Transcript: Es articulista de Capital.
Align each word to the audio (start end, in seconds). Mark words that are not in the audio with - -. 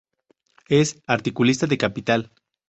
Es 0.67 0.99
articulista 1.05 1.67
de 1.67 1.77
Capital. 1.77 2.31